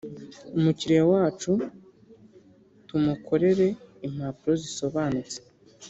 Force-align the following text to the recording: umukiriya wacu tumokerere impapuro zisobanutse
umukiriya 0.57 1.03
wacu 1.11 1.51
tumokerere 2.87 3.67
impapuro 4.07 4.53
zisobanutse 4.63 5.37